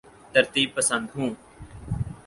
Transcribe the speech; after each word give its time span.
ترتیب 0.33 0.69
پسند 0.75 1.07
ہوں 1.15 1.29